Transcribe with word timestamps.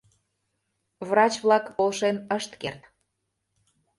Врач-влак 1.07 1.65
полшен 1.77 2.17
ышт 2.37 2.51
керт. 2.61 2.81